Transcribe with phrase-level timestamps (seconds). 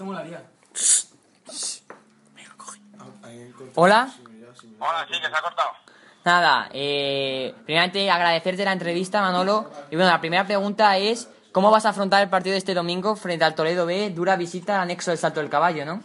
[0.00, 0.42] Esto molaría.
[3.74, 4.08] Hola.
[4.78, 5.72] Hola, sí, que se ha cortado.
[6.24, 9.70] Nada, eh, primeramente agradecerte la entrevista, Manolo.
[9.90, 13.14] Y bueno, la primera pregunta es, ¿cómo vas a afrontar el partido de este domingo
[13.14, 14.08] frente al Toledo B?
[14.08, 16.00] Dura visita al anexo del Salto del Caballo, ¿no?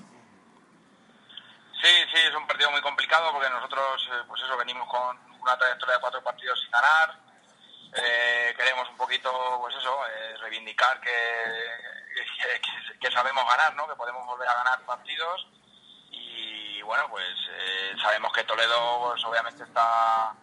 [1.82, 5.58] Sí, sí, es un partido muy complicado porque nosotros, eh, pues eso, venimos con una
[5.58, 7.18] trayectoria de cuatro partidos sin ganar.
[7.94, 9.32] Eh, queremos un poquito,
[9.62, 11.95] pues eso, eh, reivindicar que,
[12.38, 13.88] que, que sabemos ganar, ¿no?
[13.88, 15.48] Que podemos volver a ganar partidos
[16.12, 20.34] y bueno, pues eh, sabemos que Toledo pues, obviamente está,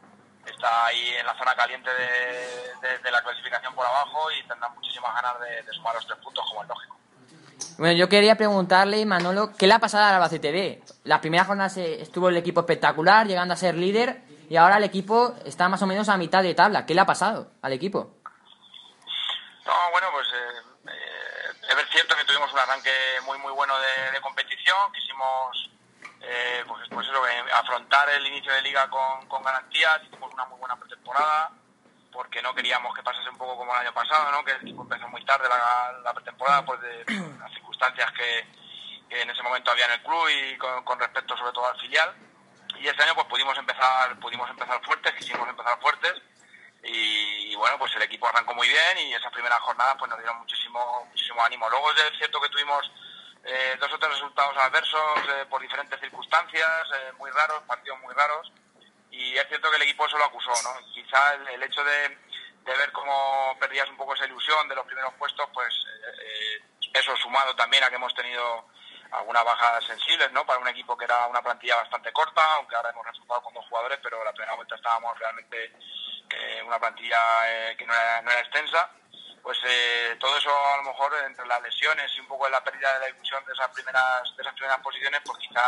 [0.47, 4.69] está ahí en la zona caliente de, de- de la clasificación por abajo y tendrá
[4.71, 6.97] muchísimas ganas de, de sumar los tres puntos, como es lógico.
[7.79, 10.83] Bueno, yo quería preguntarle, Manolo, ¿qué le ha pasado al Albacete B?
[11.05, 14.85] Las primeras jornadas eh, estuvo el equipo espectacular, llegando a ser líder, y ahora el
[14.85, 16.85] equipo está más o menos a mitad de tabla.
[16.87, 18.17] ¿Qué le ha pasado al equipo?
[19.65, 20.62] No, bueno, pues eh,
[21.81, 22.93] es cierto que tuvimos un arranque
[23.25, 25.71] muy muy bueno de, de competición, quisimos
[26.21, 30.45] eh, pues, pues eso, eh, afrontar el inicio de liga con, con garantías, hicimos una
[30.47, 31.51] muy buena pretemporada,
[32.13, 34.45] porque no queríamos que pasase un poco como el año pasado, ¿no?
[34.45, 37.05] que el equipo empezó muy tarde la, la pretemporada pues de
[37.41, 38.47] las circunstancias que,
[39.09, 41.81] que en ese momento había en el club y con, con respecto sobre todo al
[41.81, 42.15] filial.
[42.79, 46.23] Y este año pues pudimos empezar, pudimos empezar fuertes, quisimos empezar fuertes
[46.85, 50.39] y, bueno, pues el equipo arrancó muy bien y esas primeras jornadas pues nos dieron
[50.39, 51.69] muchísimo, muchísimo ánimo.
[51.71, 52.91] Luego es cierto que tuvimos
[53.45, 58.13] eh, dos o tres resultados adversos eh, por diferentes circunstancias, eh, muy raros, partidos muy
[58.15, 58.53] raros
[59.13, 60.87] y es cierto que el equipo eso lo acusó, ¿no?
[60.93, 62.09] Quizá el, hecho de,
[62.65, 65.73] de ver cómo perdías un poco esa ilusión de los primeros puestos, pues
[66.19, 66.63] eh,
[66.95, 68.67] eso sumado también a que hemos tenido
[69.11, 70.47] algunas bajas sensibles, ¿no?
[70.47, 73.67] Para un equipo que era una plantilla bastante corta, aunque ahora hemos resultado con dos
[73.69, 75.73] jugadores, pero la primera vuelta estábamos realmente
[76.33, 78.91] eh, una plantilla eh, que no era, extensa.
[79.43, 82.95] Pues eh, todo eso a lo mejor entre las lesiones y un poco la pérdida
[82.95, 85.63] de la ilusión de esas primeras de esas primeras posiciones, pues quizá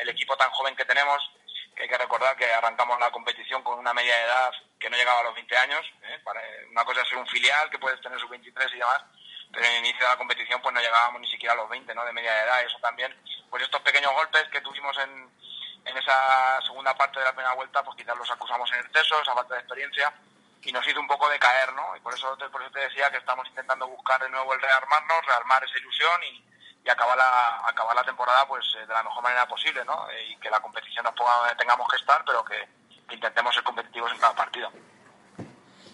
[0.00, 1.30] el equipo tan joven que tenemos,
[1.76, 4.96] que hay que recordar que arrancamos la competición con una media de edad que no
[4.96, 6.18] llegaba a los 20 años, ¿eh?
[6.24, 9.04] Para, una cosa es ser un filial que puedes tener sus 23 y demás,
[9.52, 11.94] pero en el inicio de la competición pues no llegábamos ni siquiera a los 20
[11.94, 12.04] ¿no?
[12.04, 13.14] de media de edad, eso también,
[13.48, 15.30] pues estos pequeños golpes que tuvimos en,
[15.90, 19.34] en esa segunda parte de la primera vuelta, pues quizás los acusamos en exceso, esa
[19.34, 20.12] falta de experiencia,
[20.62, 21.96] y nos hizo un poco decaer, ¿no?
[21.96, 24.60] Y por eso, te- por eso te decía que estamos intentando buscar de nuevo el
[24.60, 26.44] rearmarnos, rearmar esa ilusión y,
[26.84, 30.08] y acabar, la, acabar la temporada pues eh, de la mejor manera posible, ¿no?
[30.10, 32.68] Eh, Y que la competición nos ponga donde tengamos que estar, pero que,
[33.08, 34.70] que intentemos ser competitivos en cada partido.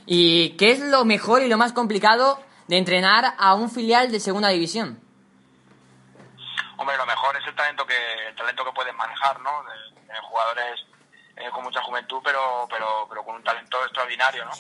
[0.05, 4.21] ¿Y qué es lo mejor y lo más complicado de entrenar a un filial de
[4.21, 5.01] segunda división?
[6.79, 9.63] Hombre, lo mejor es el talento que el talento que puedes manejar, ¿no?
[9.65, 9.86] De
[10.37, 10.85] jugadores
[11.37, 14.53] eh, con mucha juventud, pero, pero, pero con un talento extraordinario, ¿no?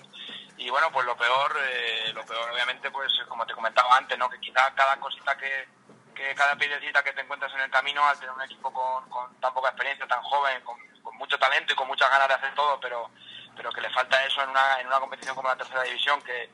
[0.56, 4.30] Y bueno, pues lo peor, eh, lo peor obviamente, pues como te comentaba antes, ¿no?
[4.30, 5.68] Que quizá cada cosita que,
[6.14, 9.38] que cada piedecita que te encuentras en el camino, al tener un equipo con, con
[9.38, 12.54] tan poca experiencia, tan joven, con, con mucho talento y con muchas ganas de hacer
[12.54, 13.10] todo, pero,
[13.54, 16.50] pero que le falta eso en una, en una competición como la tercera división, que,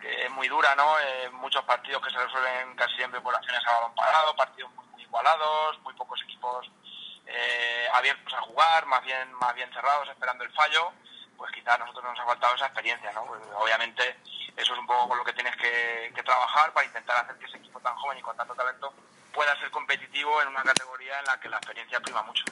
[0.00, 0.98] que es muy dura, ¿no?
[0.98, 4.86] Eh, muchos partidos que se resuelven casi siempre por acciones a balón parado, partidos muy,
[4.86, 6.68] muy igualados, muy pocos equipos
[7.26, 10.92] eh, abiertos a jugar, más bien, más bien cerrados, esperando el fallo,
[11.36, 13.24] pues quizás a nosotros nos ha faltado esa experiencia, ¿no?
[13.26, 14.16] Pues, obviamente
[14.56, 17.46] eso es un poco con lo que tienes que, que trabajar para intentar hacer que
[17.46, 18.92] ese equipo tan joven y con tanto talento
[19.32, 22.44] pueda ser competitivo en una categoría en la que la experiencia prima mucho.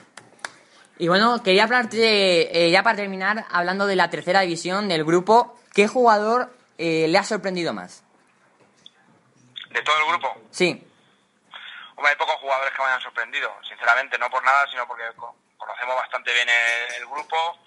[0.98, 5.58] Y bueno, quería hablarte, eh, ya para terminar, hablando de la tercera división del grupo,
[5.74, 8.04] ¿qué jugador eh, le ha sorprendido más?
[9.70, 10.86] De todo el grupo, Sí,
[12.08, 15.96] hay pocos jugadores que me hayan sorprendido, sinceramente, no por nada, sino porque co- conocemos
[15.96, 17.58] bastante bien el, grupo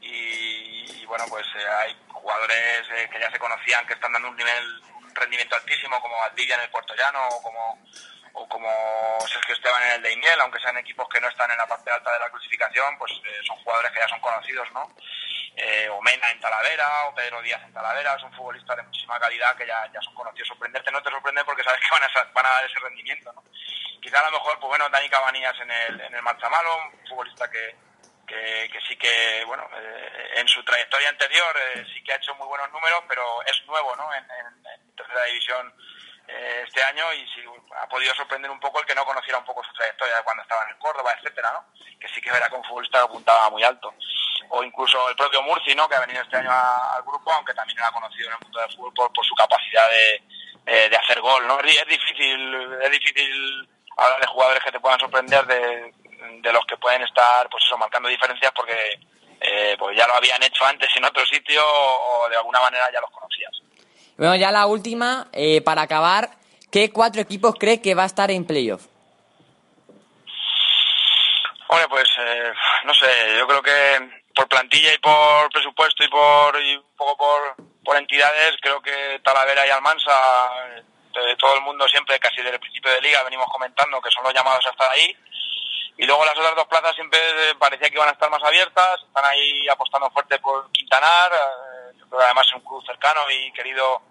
[0.00, 4.36] y, bueno, pues eh, hay jugadores eh, que ya se conocían que están dando un
[4.36, 4.82] nivel,
[5.14, 7.84] rendimiento altísimo, como Valdivia en el Puerto Llano o como,
[8.34, 11.58] o como Sergio Esteban en el de Iniel, aunque sean equipos que no están en
[11.58, 14.92] la parte alta de la clasificación, pues eh, son jugadores que ya son conocidos, ¿no?
[15.58, 19.56] Eh, o Mena en Talavera, o Pedro Díaz en Talavera, son futbolistas de muchísima calidad
[19.56, 20.48] que ya, ya son conocidos.
[20.48, 23.42] Sorprenderte no te sorprende porque sabes que van a, van a dar ese rendimiento, ¿no?
[24.02, 27.50] Quizá a lo mejor, pues bueno, Dani Cabanillas en el, en el Marzamalo, un futbolista
[27.50, 27.74] que,
[28.26, 32.34] que, que sí que, bueno, eh, en su trayectoria anterior eh, sí que ha hecho
[32.34, 34.12] muy buenos números, pero es nuevo, ¿no?
[34.14, 35.74] En, en- en tercera división
[36.28, 37.42] eh, este año y sí
[37.80, 40.62] ha podido sorprender un poco el que no conociera un poco su trayectoria cuando estaba
[40.64, 41.64] en el Córdoba, etcétera, ¿no?
[42.00, 43.94] Que sí que era que un futbolista apuntaba muy alto.
[44.50, 45.88] O incluso el propio Murci, ¿no?
[45.88, 48.60] Que ha venido este año a- al grupo, aunque también era conocido en el mundo
[48.60, 50.22] del fútbol por, su capacidad de,
[50.66, 51.58] eh, de hacer gol, ¿no?
[51.60, 55.92] Es, di- es difícil, es difícil hablar de jugadores que te puedan sorprender de,
[56.42, 59.00] de los que pueden estar, pues eso, marcando diferencias porque
[59.40, 63.00] eh, pues ya lo habían hecho antes en otro sitio o de alguna manera ya
[63.00, 63.52] los conocías.
[64.16, 66.30] Bueno, ya la última, eh, para acabar,
[66.72, 68.86] ¿qué cuatro equipos cree que va a estar en playoff?
[71.68, 72.52] Bueno, pues eh,
[72.84, 73.06] no sé,
[73.38, 77.96] yo creo que por plantilla y por presupuesto y por y un poco por, por
[77.96, 80.12] entidades, creo que Talavera y Almansa,
[81.38, 84.32] todo el mundo siempre, casi desde el principio de liga, venimos comentando que son los
[84.32, 85.14] llamados a estar ahí.
[85.98, 87.18] Y luego las otras dos plazas siempre
[87.58, 91.32] parecía que iban a estar más abiertas, están ahí apostando fuerte por Quintanar,
[92.12, 94.02] eh, además es un club cercano y querido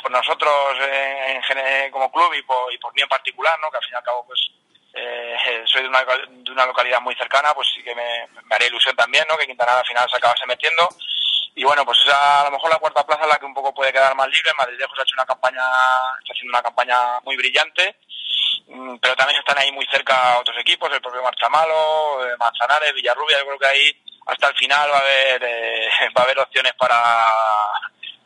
[0.00, 3.70] por nosotros en, en, como club y por, y por mí en particular, ¿no?
[3.70, 4.50] que al fin y al cabo pues
[4.94, 8.68] eh, soy de una, de una localidad muy cercana, pues sí que me, me haría
[8.68, 9.36] ilusión también, ¿no?
[9.36, 10.88] Que Quintana al final se acabase metiendo.
[11.54, 13.74] Y bueno, pues esa, a lo mejor la cuarta plaza es la que un poco
[13.74, 14.50] puede quedar más libre.
[14.56, 15.62] Madrid ha hecho una campaña,
[16.20, 17.96] está haciendo una campaña muy brillante,
[18.66, 23.38] mm, pero también están ahí muy cerca otros equipos, el propio Marchamalo, eh, Manzanares, Villarrubia,
[23.38, 26.74] yo creo que ahí hasta el final va a haber, eh, va a haber opciones
[26.74, 27.24] para,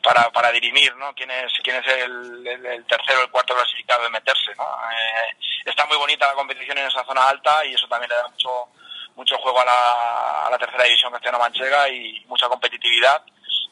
[0.02, 1.14] para, para dirimir ¿no?
[1.14, 4.52] quién es, quién es el, el, tercero o el cuarto clasificado de meterse.
[4.56, 4.64] ¿no?
[4.64, 8.28] Eh, está muy bonita la competición en esa zona alta y eso también le da
[8.28, 8.68] mucho,
[9.14, 13.22] mucho juego a la, a la tercera división castellano-manchega y mucha competitividad.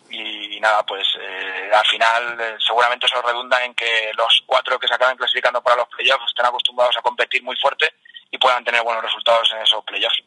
[0.08, 4.78] Y, y nada, pues eh, al final eh, seguramente eso redunda en que los cuatro
[4.78, 7.92] que se acaben clasificando para los playoffs estén acostumbrados a competir muy fuerte
[8.30, 10.22] y puedan tener buenos resultados en esos playoffs.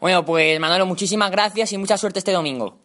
[0.00, 2.78] Bueno, pues Manolo, muchísimas gracias y mucha suerte este domingo.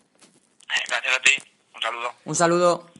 [0.87, 1.31] Gracias a ti.
[1.73, 2.11] Un saludo.
[2.25, 2.94] Un saludo.